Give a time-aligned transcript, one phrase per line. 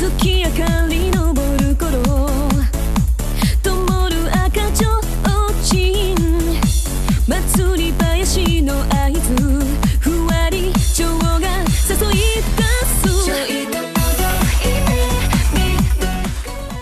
[0.00, 2.02] 月明かり昇る頃
[3.62, 5.02] 灯る赤ちょう
[5.64, 6.16] ちん
[7.26, 9.34] 祭り林の合図
[10.00, 11.38] ふわり蝶が
[11.88, 13.06] 誘い出す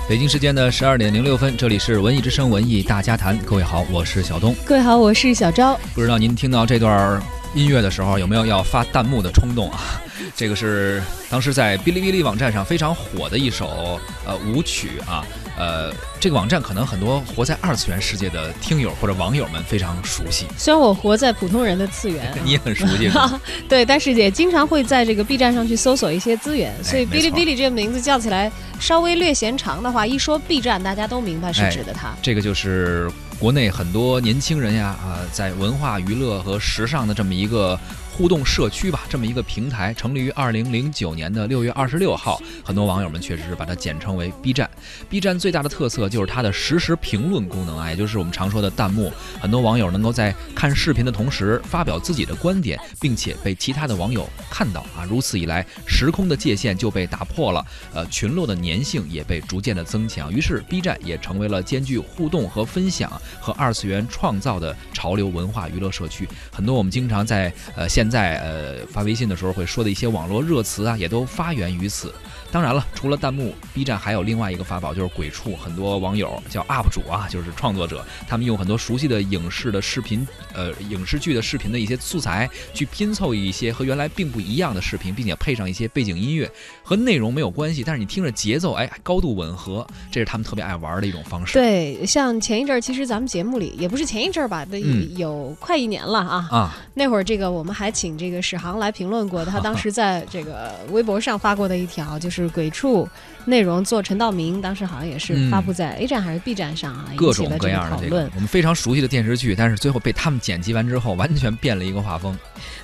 [0.07, 3.37] 北京时间的十二点零六分，这里是文艺之声文艺大家谈。
[3.39, 4.55] 各位好，我是小东。
[4.65, 5.77] 各位好，我是小昭。
[5.95, 7.21] 不知道您听到这段
[7.55, 10.01] 音乐的时候，有没有要发弹幕的冲动啊？
[10.40, 15.22] 这个是当时在哔哩哔哩网站上非常火的一首呃舞曲啊。
[15.58, 20.46] 呃，这个网站可能很多活在二次元世界的听友或者网友们非常熟悉。
[20.58, 28.50] 虽然我活在普通人的次元，你也很熟悉吧， 对，但是也经常会在这个 B 站上去搜索一些资源，所以哔哩哔哩这个名字叫起来
[28.80, 32.14] 稍微略嫌长的话，一说 B 站，大家都明白是指的它。
[32.22, 37.78] 这个就是国内很多年轻人呀啊，在文化娱乐和时尚的这么一个
[38.20, 42.38] 互动社区吧，这么一个平台，成立于二零零九年的六月二十六号。
[42.66, 44.70] 很多网友们确实是把它简称为 B 站。
[45.08, 49.10] B 站最大的特色就是它的实时评论功能啊，也就是我们常说的弹幕。
[49.40, 55.08] 很多网友能够在看视频的同时发表自己的观点，并且被其他的网友看到啊。
[55.10, 60.30] 如此一来，时空的界限就被打破了，呃，群落的粘性也被逐渐的增强。
[60.30, 66.28] 于是 B 站也成为了兼具互动和分享和二次元创造的潮流文化娱乐社区。
[66.52, 72.14] 很多我们经常在呃现在呃发微信的时候会说的一些网络热词啊，也都发源于此。
[72.52, 75.56] 当然了，除了弹幕，B 站还有另外一个法宝，就是鬼畜。
[75.56, 86.50] 很多网友叫 UP 主啊，就是创作者，他们用很多熟悉的影视的视频，呃，影视剧的视频的一些素材，去拼凑一些和原来并不一样的视频，并且配上一些背景音乐，
[86.84, 91.54] 和内容没有关系，但是你听着节奏，哎，高度吻合，这是他们特别爱玩的一种方式。
[91.54, 96.48] 对，像前一阵儿，其实咱们节目里也不是前一阵儿吧，那嗯有快一年了啊。
[96.50, 103.10] 啊，那会儿这个我们还请这个史航来评论过，他当时在这个微博上发过的一条，就是鬼畜
[103.46, 108.30] 内容做陈道明，当时好像也是嗯发布在 A 站还是 B 站上啊，各种各样的讨论。
[108.36, 112.38] 我们非常熟悉的电视剧，但是最后被他们剪辑完之后，完全变了一个画风。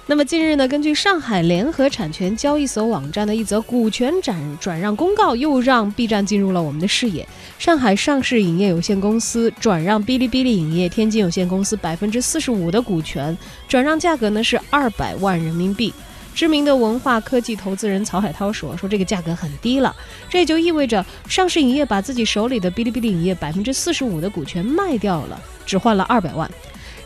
[0.08, 7.28] 那么近日呢，根据上海联合产权交易所网站的一则股权转转让公告，又让 B 站进入了我们的视野。
[7.58, 13.36] 上海上市影业有限公司转让哔哩哔哩影业天津有限公司百分之四十五的股权，
[13.68, 15.94] 转让价格呢是二百万人民币。
[16.36, 19.96] 知名的文化科技投资人曹海涛说：“说这个价格很低了，
[20.30, 26.50] 这也就意味着上市影业把自己手里的哔哩哔哩影业百分之四十五的股权卖掉了，只换了二百万。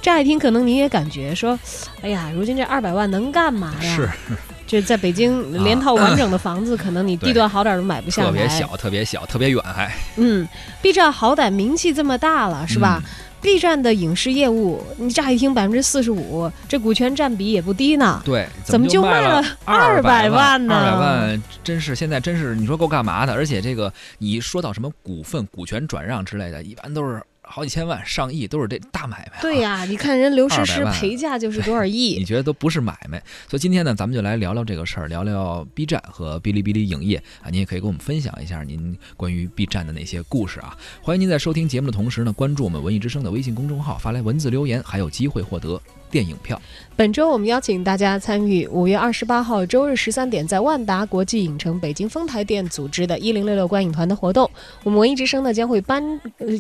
[0.01, 1.59] 乍一听，可能您也感觉说，
[2.01, 3.95] 哎呀，如今这二百万能干嘛呀？
[3.95, 4.09] 是
[4.65, 8.29] 就在北京连套完整的房子，可能你地段好点都买不下来。
[8.29, 10.47] 特别小，特别小，特别远，还嗯
[10.81, 13.01] ，B 站好歹名气这么大了，是吧、
[13.41, 18.21] b 嗯站的影视业务，你乍一听百分之四十五，这股权占比也不低呢。
[18.25, 23.33] 对，怎么就卖卖了二200万万呢二百万真是现在真是你说够干嘛的？
[23.33, 29.41] 而且这个你说到什么股份、股权转让之类的，一般都是好几千万、上亿，都是这大买卖、啊。
[29.41, 32.23] 对、呀、你看人刘诗诗陪嫁就是多少亿你？
[32.23, 33.21] 觉得都不是买卖。
[33.47, 37.49] 所以今天呢，咱们就来聊聊这个事儿，聊聊 B 站和哔哩哔哩影业啊。
[37.49, 40.77] 您也可以跟我们分享一下您关于 B 站的那些故事啊。
[41.01, 46.61] 欢迎您在收听节目的同时呢，关注我们文艺之声的微信公众号，发来文字留言，还有机会获得电影票。
[46.95, 54.49] 本周我们邀请大家参与五月二十八号周日十三点在万达国际影城北京丰台店组织的“一零六六观影团”的活动。
[54.83, 56.03] 我们文艺之声呢将会搬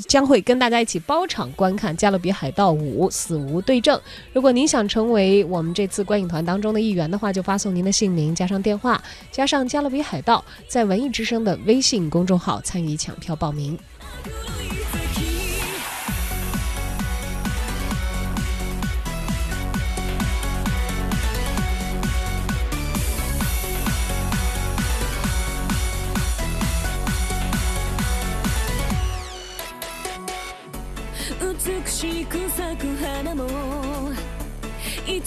[0.07, 3.97] 将会跟大家一起包场观看《加勒比海盗五：死无对证》。
[4.31, 13.77] 如果您想成为我们这次观影团当中的一员的话，就发送您的姓名加上电话加上《加勒比海盗》，在文艺之声的微信公众号参与抢票报名。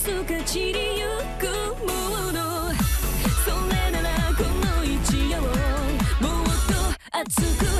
[0.03, 1.07] つか散りゆ
[1.39, 1.47] く
[1.87, 1.93] も
[2.33, 2.75] の。
[3.45, 5.55] それならこの一夜をもっ
[6.67, 6.73] と
[7.13, 7.72] 熱く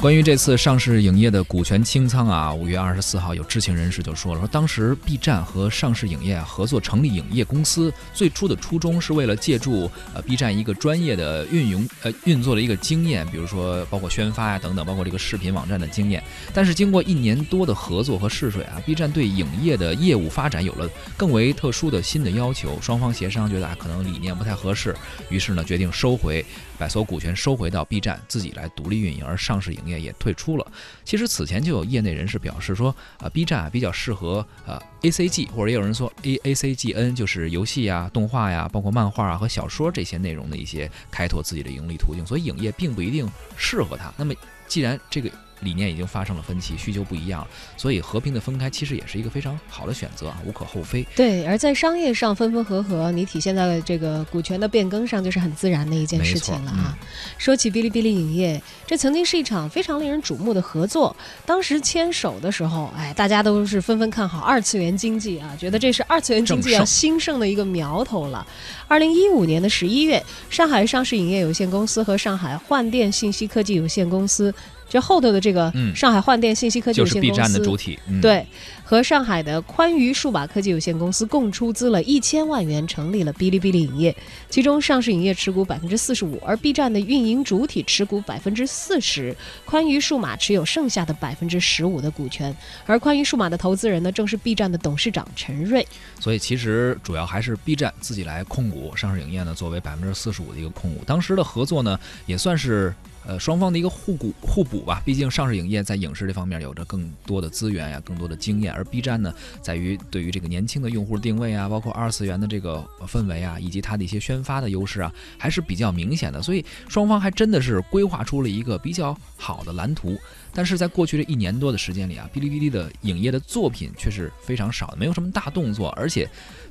[0.00, 16.24] 关于这次上市影业的股权清仓啊，五月二十四号有知情人士就说了，说当时 B 站和上市影业合作成立影业公司，最初的初衷是为了借助呃 B 站一个专业的运营呃运作的一个经验，比如说包括宣发呀、等等，包括这个视频网站的经验。
[16.54, 24.96] 但是经过一年多的合作和试水啊，B 站对影业的业务发展有了更为特殊的新的要求，双方协商觉得啊可能理念不太合适，
[25.28, 26.42] 于是呢决定收回
[26.78, 29.89] 把所有股权收回到 B 站自己来独立运营，而上市影业。
[29.90, 30.66] 业也退出了。
[31.04, 44.12] 其实此前就有业内人士表示说，啊，B 站啊比较适合啊 A C G，或者也有人说 A A C G N，就是游戏啊、动画呀、包括漫画啊和小说这些内容的一些开拓自己的盈利途径，所以影业并不一定适合它。
[44.16, 44.32] 那么
[44.68, 45.30] 既然这个。
[45.60, 47.46] 理念已经发生了分歧，需求不一样，
[47.76, 51.06] 所以和平的分开其实也是一个非常好的选择啊，无可厚非。
[51.14, 56.96] 对，而在商业上分分合合，你体现在了这个股权的变更上，就是很自然的一件事情了啊。
[57.38, 61.14] 说起哔哩哔哩影业，这曾经是一场非常令人瞩目的合作。
[61.44, 68.46] 当时牵手的时候，哎，大家都是纷纷看好二次元经济啊，觉得这是二次元经济要 兴盛的一个苗头了。
[68.88, 74.52] 二零一五年的十一月，上海上市影业有限公司和上海幻电信息科技有限公司。
[74.90, 78.44] 这后头的这个上海换电信息科技有限公司，就是 B 站的主体，对，
[78.82, 84.14] 和上海的宽娱数码科技有限公司共出资了一千万元，成立了哔哩哔哩影业。
[84.48, 89.34] 其中上市影业持股百分之四十五，而 B 站的运营主体持股百分之四十，
[89.64, 92.54] 宽娱数码持有剩下的百分之十五的股权。
[92.84, 95.86] 而宽娱数码的投资人呢，正是 B 站的董事长陈瑞。
[96.18, 101.04] 所以其实主要还是 B 站自己来控股，上市影业呢作为百分之四十五的一个控股。
[101.06, 101.96] 当时的合作呢，
[102.26, 102.92] 也算是。
[103.26, 105.02] 呃，双方的一个互补互补吧。
[105.04, 116.42] 毕竟上市影业在影视这方面有着更多的资源呀，更多的经验，而 B 站呢，在于对于这个年轻的用户定位啊，包括二次元的这个氛围啊，以及它的一些宣发的优势啊，还是比较明显的。
[116.42, 120.18] 所以双方还真的是规划出了一个比较好的蓝图。
[120.52, 126.28] 但是在过去这一年多的时间里啊，哔哩哔哩的影业的作品却是非常少的，没有什么大动作，而且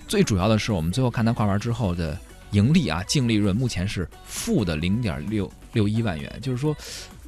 [0.07, 2.17] 最主要的是，我们最后看它挂牌之后的。
[2.51, 6.75] 盈利啊，净利润目前是负的零点六六一万元，就是说，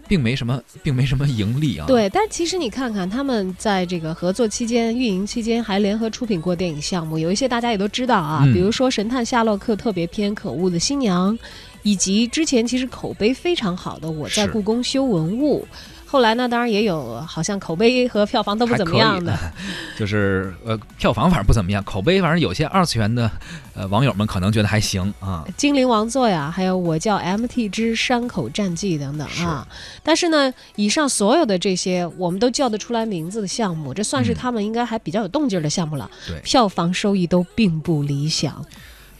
[0.07, 1.85] 并没什么，并没什么盈利啊。
[1.87, 11.37] 对，但其实你看看，他们在这个合作期间、运营期间，还联合出品过电影项目，有一些大家也都知道啊，比如说《神探夏洛克》特别篇《可恶的新娘》，
[11.83, 15.65] 以及之前其实口碑非常好的《我在故宫修文物》。
[16.11, 19.33] 后来呢，当然也有好像口碑和票房都不怎么样的，
[19.97, 23.31] 就是呃票房反正不怎么样，口碑反正有些二次元的
[23.73, 25.45] 呃网友们可能觉得还行啊。
[25.55, 29.65] 精灵王座呀，还有我叫 MT 之山口战记等等啊。
[30.03, 36.11] 但是呢，以上所有的这些我们都叫得出来名字的项目，这算是他们应该还比较有动静的项目了。
[36.27, 38.65] 对，票房收益都并不理想。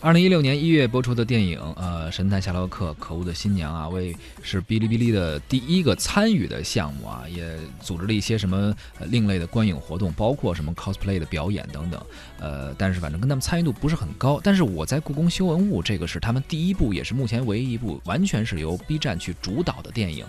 [0.04, 8.76] 二零一六年一月播出的电影，呃，《神探夏洛克：可恶的新娘》啊，为是哔哩哔哩的第一个参与的项目啊，也组织了一些什么
[9.10, 12.04] 另类的观影活动，包括什么 cosplay 的表演等等。
[12.40, 14.42] 呃，但是反正跟他们参与度不是很高。
[14.44, 20.26] 但是我在故宫修文物，这个是他们第一部，也是目前唯一一部完全是由 B 站去主导的电影。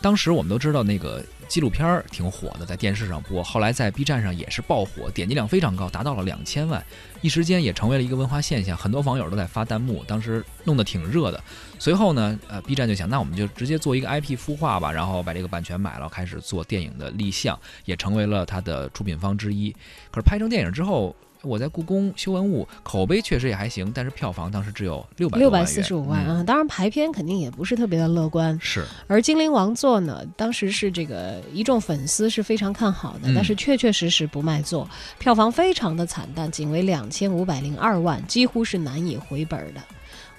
[0.00, 6.82] 当时我们都知道那个纪录片儿挺火的，在电视上播，后来在 B 站上也是爆火，点击量非常高，达到了两千万，
[7.20, 11.42] 一时间也成为了一个文化现象，很多网友都在发弹幕，当时弄得挺热的。
[11.78, 19.70] 随后呢，呃，B 站就想，那我们就直接做一个 IP 孵化吧，然后把这个版权买了，开始做电影的立项，也成为了它的出品方之一。
[20.10, 28.58] 可是拍成电影之后，我在故宫修文物口碑确实也还行，但是票房当时只有六百六百四十五万啊，当然排片肯定也不是特别的乐观。
[28.60, 34.88] 是，而精灵王座呢，当时是这个一众粉丝是非常看好的，但是确确实实不卖座，
[35.18, 39.80] 票房非常的惨淡，仅为两千五百零二万，几乎是难以回本的。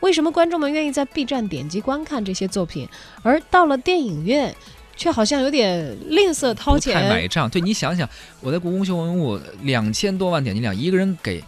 [0.01, 2.87] 为什么观众们愿意在 B 站点击观看这些作品，
[3.21, 4.55] 而到了电影院？
[5.01, 7.49] 却好像有点吝啬掏钱，太买账。
[7.49, 8.07] 对你想想，
[8.39, 11.43] 我在故宫修文物两千多万点击量，一个人给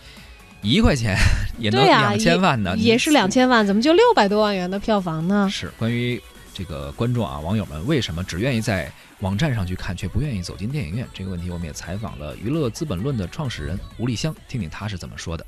[0.63, 1.15] 一块钱
[1.59, 5.47] 也能两千万呢，也是两千万，怎么就六百多万元的票房呢？
[5.51, 6.19] 是关于
[6.51, 15.45] 这个观众啊，网友们为什么只愿意在网站上去看，却不愿意走进电影院这个问题，我们也采访了娱乐资本论的创始人吴立香，听听他是怎么说的。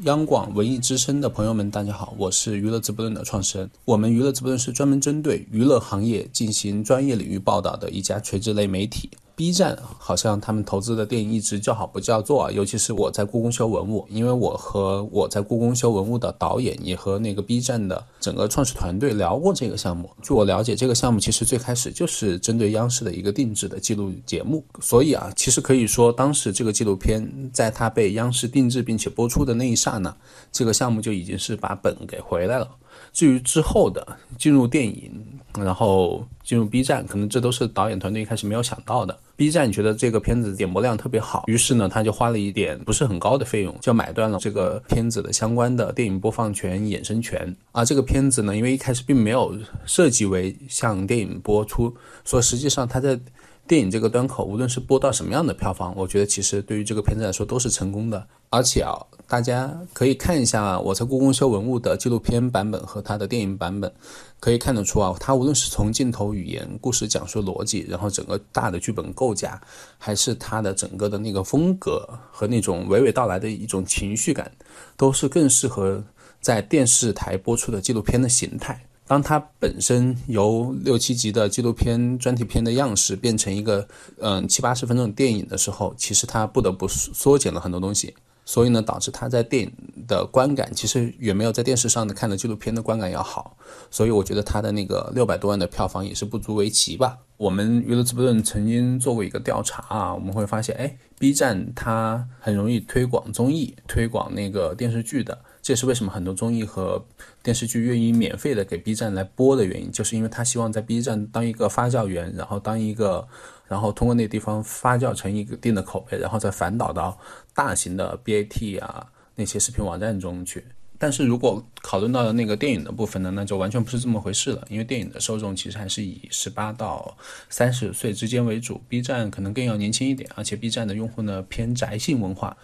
[0.00, 3.70] 央广文艺之声的朋友们，大家好，我是娱乐直播论的创始人。
[3.84, 9.10] 我们娱乐直播论是专门针对娱乐行业进行专业领域报道的一家垂直类媒体。
[9.42, 20.08] B 站好像他们投资的电影一直叫好不叫座，尤其是我在故宫修文物，因为我和我在故宫修文物的导演也和那个 B 站的整个创始团队聊过这个项目。
[20.22, 30.16] 据我了解，这个项目其实最开始就是针对央视的一个定制的记录节目，所以啊，其实可以说当时这个纪录片在它被央视定制并且播出的那一刹那，
[30.52, 32.68] 这个项目就已经是把本给回来了。
[33.12, 34.06] 至于之后的
[34.38, 35.12] 进入电影，
[35.56, 39.18] 然后进入 B 站，可能这都是导演团队一开始没有想到的。
[39.34, 47.54] B 站觉得这个片子点播量特别好，于是呢，他就花了一点不是很高的费用，就买断了这个片子的相关的电影播放权、衍生权。
[47.72, 51.94] 而这个片子呢，因为一开始并没有设计为向电影播出，
[52.24, 53.18] 所以实际上它在
[53.66, 58.26] 电影这个端口，无论是播到什么样的票房，我觉得其实对于这个片子来说都是成功的。
[58.50, 58.92] 而且啊，
[59.26, 63.90] 大家可以看一下我在故宫修文物的纪录片版本和它的电影版本，
[64.38, 69.58] 可以看得出啊，它无论是从镜头语言、故事讲述逻辑，然后整个大的剧本构架，
[69.96, 74.52] 还是它的整个的那个风格和那种娓娓道来的一种情绪感，
[74.98, 76.04] 都是更适合
[76.42, 78.84] 在电视台播出的纪录片的形态。
[79.06, 83.86] 当它本身由六七集的纪录片专题片的样式变成一个
[84.18, 88.14] 嗯七八十分钟的电影的时候，其实它不得不缩减了很多东西，
[88.46, 89.72] 所以呢，导致它在电影
[90.06, 93.56] 的观感其实远没有在电视上的看的纪录片的观感要好。
[93.90, 97.18] 所以我觉得它的那个六百多万的票房也是不足为奇吧。
[97.36, 105.36] 我们娱乐资本论曾经做过一个调查啊，我们会发现，哎，B 站它很容易推广综艺、推广那个电视剧的。
[105.62, 107.06] 这也是为什么很多综艺和
[107.40, 113.26] 电视剧愿意免费的给 B 站来播的原因，就是因为他希望在 B 站当一个发酵源，然后当一个，
[113.68, 117.16] 然后通过那地方发酵成一个定的口碑，然后再反导到
[117.54, 120.64] 大型的 BAT 啊那些视频网站中去。
[120.98, 127.16] 但是如果讨论到了那个电影的部分呢，那就完全不是这么回事了，因为电影的受众其实还是以十八到
[127.48, 132.56] 三十岁之间为主，B 站可能更要年轻一点，而且 B 站的用户呢偏宅性文化。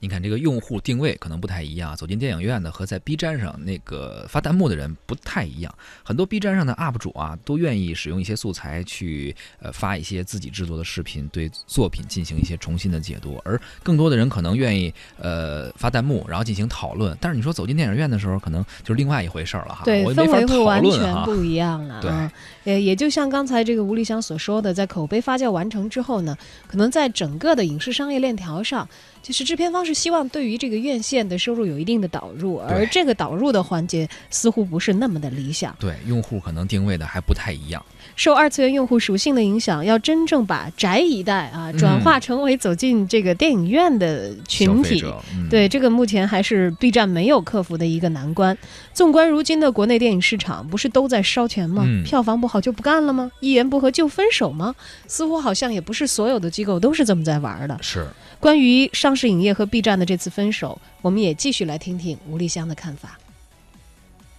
[0.00, 5.74] 你看这个用户定位可能不太一样，走进电影院的和在 B 站上那个发弹幕的人不太一样。
[6.04, 13.40] 很多 B 站上的 UP 主啊，都愿意使用一些素材去呃发一些自己制作的视频，对作品进行一些重新的解读。
[13.44, 17.16] 而更多的人可能愿意呃发弹幕，然后进行讨论。
[17.20, 19.82] 但是你说走进电影院的时候，可能就是另外一回事儿了哈。
[19.84, 21.24] 对，氛围会讨完全。
[21.24, 22.00] 不一样了。
[22.00, 22.32] 对啊，
[22.64, 26.36] 也也就像刚才这个吴立香所说的，在口碑发酵完成之后呢，
[26.66, 28.88] 可能在整个的影视商业链条上，
[29.22, 35.74] 就是制片方是希望对于这个院线的收入有一定的导入，而这个导入的环节似乎不是那么的理想。
[35.78, 37.84] 对，用户可能定位的还不太一样。
[38.16, 45.04] 受二次元用户属性的影响，要真正把宅一代啊转化成为走进这个电影院的群体，
[45.48, 48.56] 对这个目前还是 B 站没有克服的一个难关。
[48.92, 51.84] 纵观如今的国内电影市场，不是都在烧钱吗？
[51.86, 53.30] 嗯票房不好就不干了吗？
[53.40, 54.74] 一言不合就分手吗？
[55.06, 57.78] 似乎好像也不是所有的机构都是这么在玩的。
[57.80, 58.06] 是。
[58.40, 63.18] 关于上上市影业和 B 站的这次分手，我们也继续来听听吴丽香的看法。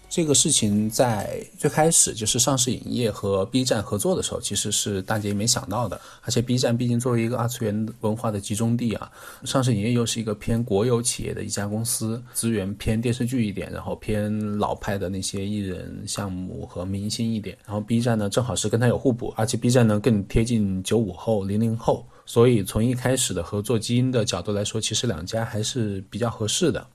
[0.08, 6.00] 这个事情在最开始就是上市影业和 B 站合作的时候，其实是大家也没想到的。
[6.22, 9.12] 而且 B 站毕竟作为一个二次元文化的集中地啊，
[9.44, 17.58] 上市影业又是一个偏国有企业的一家公司，资源偏电视剧一点，然后偏老派的那些艺人项目和明星一点。
[17.66, 26.86] 然后 B 站呢，正好是跟它有互补，而且 B 站呢更贴近九五后、零零后，所以从一开始的合作基因的角度来说，其实两家还是比较合适的。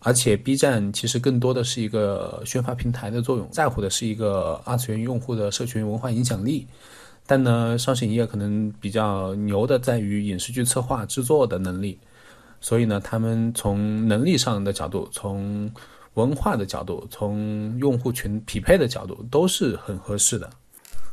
[0.00, 6.66] 而且 B 站其实更多的是一个宣发平台的作用，在乎的是一个二次元用户的社群文化影响力。
[7.26, 11.98] 但呢，上市影业可能比较牛的在于影视剧策划制作的能力，
[12.60, 15.72] 所以呢，他们从能力上的角度，从
[16.14, 20.50] 文化的角度，从用户群匹配的角度，都是很合适的。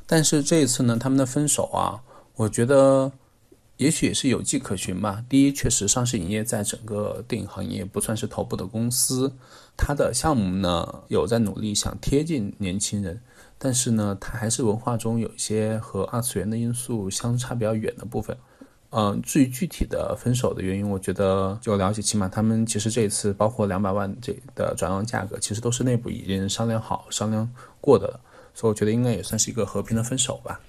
[0.06, 1.96] 但是这一次呢，他们的分手啊，
[2.36, 3.10] 我觉得。
[3.84, 5.22] 也许也是有迹可循吧。
[5.28, 9.30] 第一，确实上市影业在整个电影行业不算是头部的公司，
[9.76, 13.22] 它的项目呢有在努力想贴近年轻人，
[13.58, 18.38] 但是呢，它还是文化中有一些和二次元的因素相差比较远的部分。
[18.92, 28.20] 嗯，至于具体的分手的原因，我觉得就了解，起码他们其实这一次包括两百万这的转让价格，其实都是内部已经商量好、商量过的了，
[28.54, 30.62] 所以我觉得应该也算是一个和平的分手吧。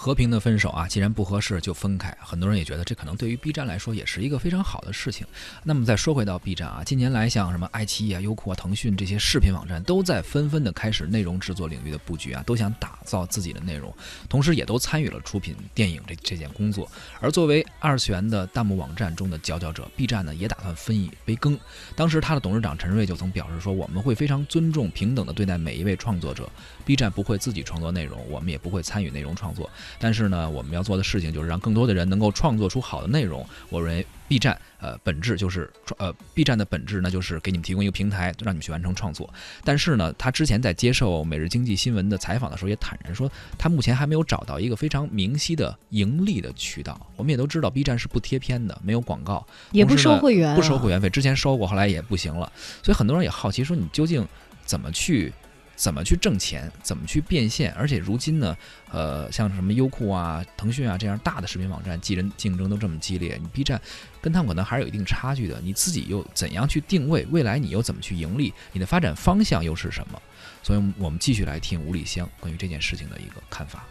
[0.00, 2.16] 和平的分手啊，既然不合适就分开。
[2.20, 5.26] 很多人也觉得这可能对于 B 站来说也是一个非常好的事情。
[5.64, 13.92] 那么再说回到 B 站啊，近年来像什么爱奇艺啊、优酷啊、腾讯这些视频网站都在纷纷的开始内容制作领域的布局啊，都想打造自己的内容，
[14.28, 16.88] 同时也都参与了出品电影这这件工作。
[17.20, 21.58] 而作为二次元的弹幕网站中的佼佼者，B 站呢也打算分一杯羹。
[21.96, 26.48] 当时他的董事长陈瑞就曾表示说：“我们会非常尊重、平等的对待每一位创作者。
[26.84, 29.68] B 站不会自己创作内容，我们也不会参与内容创作。
[29.98, 33.46] 但是呢，我们要做的事情就是让更多的人能够创作出好的内容。
[33.70, 39.32] 我认为 B 站呃本质就是呃 B 站的本质呢就是给你们提供一个平台，让你们去完成创作。
[39.64, 47.00] 但是呢，他之前在接受《每日经济新闻》的采访的时候也坦然说，他目前还没有找到一个非常明晰的盈利的渠道。
[47.16, 52.52] 我们也都知道 B 站是不贴片的，没有广告，也不收会员啊不收会员费，之前收过，后来也不行了。
[52.82, 54.26] 所以很多人也好奇说，你究竟
[54.64, 55.32] 怎么去？
[55.78, 56.70] 怎么去挣钱？
[56.82, 57.72] 怎么去变现？
[57.74, 58.56] 而且如今呢，
[58.90, 63.80] 呃，像什么优酷啊、腾讯啊这样大的视频网站，竞争竞争都这么激烈，你 B 站
[64.20, 65.60] 跟他们可能还是有一定差距的。
[65.62, 67.24] 你自己又怎样去定位？
[67.30, 68.52] 未来你又怎么去盈利？
[68.72, 70.20] 你的发展方向又是什么？
[70.64, 73.86] 所以，我们继续来听吴丽香关于这件事情的一个看法。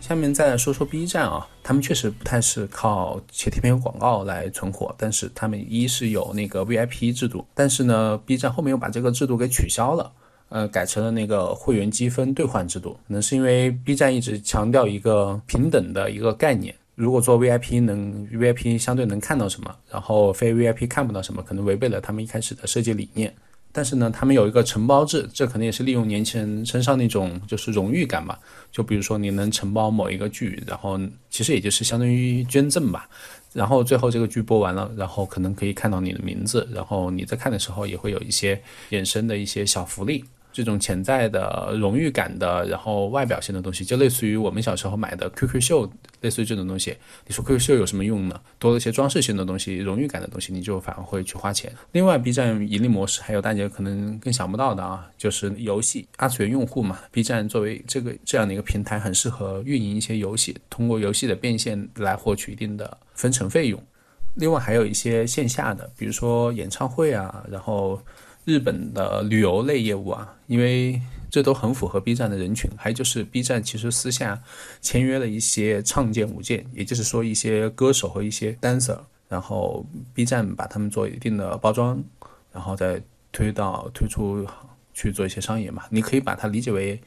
[0.00, 10.12] 下面再来说说 B 站啊，他们确实不太是靠且贴片和广告来存活，但是他们一是有那个 VIP 制度，但是呢，B 站后面又把这个制度给取消了，
[10.48, 12.92] 呃，改成了那个会员积分兑换制度。
[13.06, 23.34] 可能是因为 B 站一直强调一个平等的一个概念，如果做 VIP 能 VIP 相对能看到什么，然后非 VIP 看不到什么，可能违背了他们一开始的设计理念。
[23.70, 28.40] 但是呢，他们有一个承包制，这可能也是利用年轻人身上那种就是荣誉感吧。
[28.72, 33.06] 就比如说你能承包某一个剧，然后其实也就是相当于捐赠吧。
[33.52, 40.24] 然后最后这个剧播完了，然后可能可以看到你的名字，然后你在看的时候也会有一些衍生的一些小福利。
[40.58, 45.88] 这种潜在的荣誉感的，然后外表性的东西，就类似于我们小时候买的 QQ 秀，
[46.20, 46.96] 类似于这种东西。
[47.28, 48.40] 你说 QQ 秀有什么用呢？
[48.58, 51.72] 多了一些装饰性的东西，荣誉感的东西，你就反而会去花钱。
[51.92, 56.98] 另外，B 站盈利模式还有大家可能更想不到的啊，就是游戏二次元用户嘛。
[57.12, 63.80] B 站作为这个这样的一个平台，很适合运营一些游戏，通过游戏的变现来获取一定的分成费用。
[64.34, 68.02] 另外，还有一些线下的，比如说演唱会啊，然后。
[68.48, 72.70] 日本的旅游类业务啊，因为这都很符合 B 站的人群。
[72.78, 74.42] 还有就是 B 站其实私下
[74.80, 82.02] 签约了一些唱剑舞剑，也就是说一些歌手和一些 dancer，然后 B 站把他们做一定的包装，
[82.50, 84.46] 然后再推到推出
[84.94, 85.82] 去做一些商业嘛。
[85.90, 86.98] 你可以把它理解为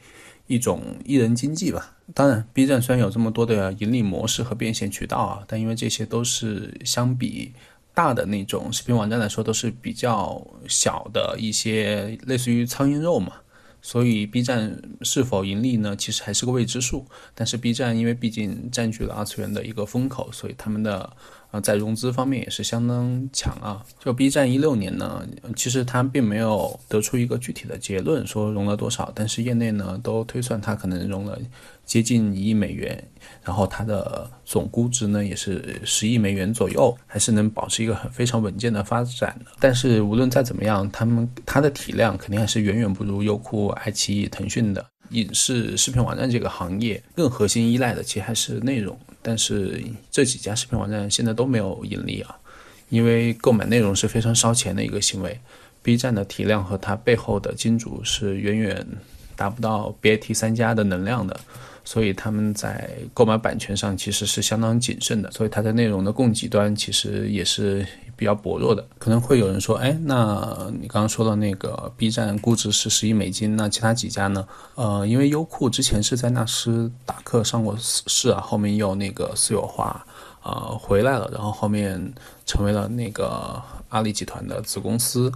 [0.46, 1.96] 一种艺人经济吧。
[2.14, 7.52] 当然，B 站虽然有这么多的盈利模式和变现渠道啊，但因为这些都是相比。
[7.94, 13.32] 大的那种视频网站来说，都是比较小的一些，类似于苍蝇肉嘛。
[13.84, 15.96] 所以 B 站是否盈利呢？
[15.96, 17.04] 其实还是个未知数。
[17.34, 21.16] 但是 B 站因为毕竟占据了二次元的一个风口，所以他们的
[21.52, 23.80] 啊在融资方面也是相当强啊。
[24.00, 31.38] 就 B 站一六年呢，其实它并没有得出一个具体的结论说融了多少，但是业内呢都推算它可能融了。
[31.84, 32.96] 接近一亿美元，
[33.42, 39.50] 然后它的总估值呢也是十亿美元左右，还是能保持一个很非常稳健的发展的。
[39.58, 47.02] 但是无论再怎么样，他们它的体量肯定还是远远不如优酷、爱奇艺、腾讯的影视视频网站这个行业。
[47.16, 48.96] 更核心依赖的其实还是内容。
[49.22, 52.36] 但是这几家视频网站现在都没有盈利啊，
[52.88, 55.38] 因为购买内容是非常烧钱的一个行为。
[55.82, 58.86] B 站的体量和它背后的金主是远远
[59.34, 61.38] 达不到 BAT 三家的能量的。
[61.84, 67.84] 所以他们在购买版权上其实是相当谨慎的，所以它的内容的供给端其实也是
[68.16, 68.84] 比较薄弱的。
[68.98, 74.46] 可能会有人说，哎，那你刚刚说的那个 B 站估值是十亿美金，那其他几家呢？
[74.74, 80.04] 呃，因为优酷之前是在纳斯达克上过市啊，后面又那个私有化，
[80.42, 82.12] 呃，回来了，然后后面
[82.46, 85.32] 成为了那个阿里集团的子公司。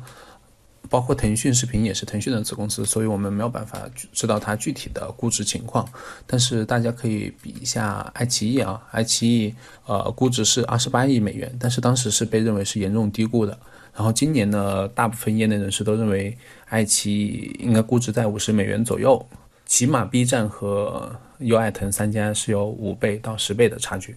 [0.89, 5.89] 包括腾讯视频也是腾讯的子公司，所以我们没有办法知道它具体的估值情况。
[6.27, 9.55] 但是大家可以比一下爱奇艺啊，爱奇艺
[9.87, 13.59] 呃估值是二十八亿美元，但是当时是被认为是严重低估的。
[13.95, 19.27] 然后今年呢，大部分业内人士都认为爱奇艺应该估值在五十美元左右，
[19.65, 24.15] 起码 B 站和优爱腾三家是有五倍到十倍的差距。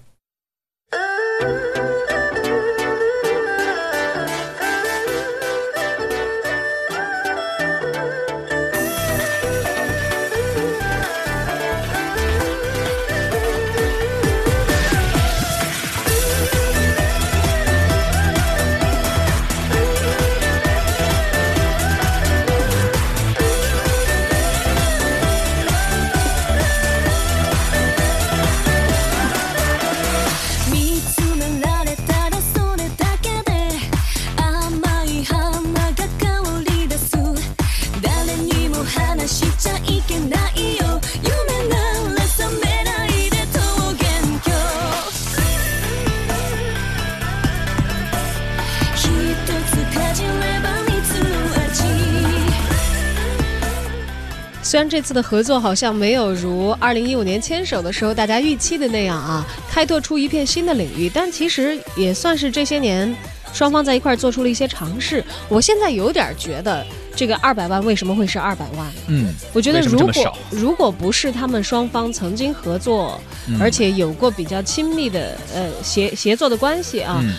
[54.79, 63.13] 虽然这次的合作好像没有如二零一五年牵手的时候大家预期的那样啊，开拓出一片新的领域，但其实也算是这些年
[63.51, 65.21] 双方在一块做出了一些尝试。
[65.49, 66.81] 我现在有点觉得，
[67.13, 68.87] 这个二百万为什么会是二百万？
[69.07, 73.19] 嗯，我觉得如果如果不是他们双方曾经合作，
[73.59, 77.19] 而且有过比较亲密的呃协协作的关系啊。
[77.21, 77.35] 嗯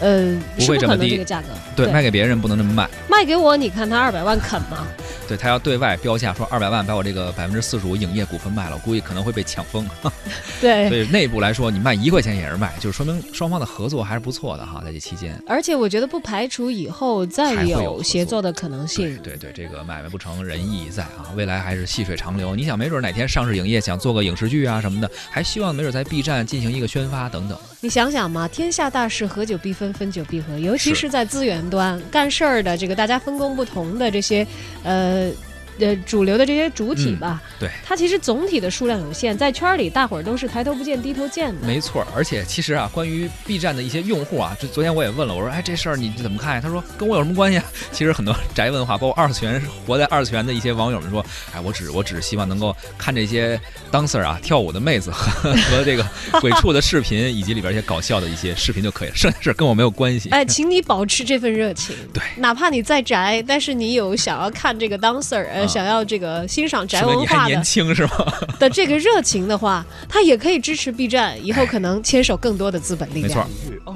[0.00, 2.90] 呃，不会这么低这个价格，对，卖给别人不能这么卖。
[3.08, 4.84] 卖给我，你看他二百万肯吗？
[5.26, 9.88] 对他要对外标价说二百万把我这个百分之四十五影业股份卖了，我估计可能会被抢疯。
[10.60, 15.40] 对所以内部来说，你卖一块钱也是卖，就是说明双方的合作还是不错的哈，在这期间。
[15.46, 19.18] 而且我觉得不排除以后再有协作的可能性。
[19.22, 22.54] 对对，这个买卖不成仁义在啊，未来还是细水长流。
[22.54, 27.58] 你想，没准哪天上市影业想做个影视剧啊什么的，还希望没准在 B 站进行一个宣发等等。
[27.80, 30.58] 你想想嘛，天下大事，合久必分，分久必合。
[30.58, 34.46] 尤其是是在资源端干事儿的这个大家分工不同的这些，
[34.82, 35.03] 呃。
[35.04, 35.30] 呃，
[36.06, 41.66] 主流的这些主体吧，对它其实总体的数量有限，在圈儿里大伙儿都是抬头不见低头见的。
[41.66, 46.60] 没错，而且其实啊，关于 B 站的一些用户啊，这昨天我也问了，我说，哎，这事儿你怎么看呀？
[46.60, 47.64] 他说跟我有什么关系啊？
[47.92, 53.60] 其实很多宅文化，包括二次元活在二次元的一些网友们说，哎，我只我只是希望能够看这些
[53.90, 56.06] dancer 啊跳舞的妹子和 和这个
[56.40, 60.30] 鬼畜的视频，以及里边一些搞笑的一些视频就可以了，剩下事儿跟我没有关系。
[60.34, 61.94] 哎，请你保持这份热情。
[62.12, 68.10] 对，哪怕你再宅，但是你有想要看这个 dancer，想要这个欣赏宅文化的年轻是吗？
[68.58, 73.48] 的这个热情的话，他也可以支持 B 站，以后可能牵手更多的资本力量。
[73.48, 73.92] 没错。